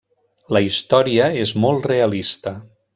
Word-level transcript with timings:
La 0.57 0.61
història 0.69 1.29
és 1.45 1.55
molt 1.67 1.89
realista. 1.95 2.59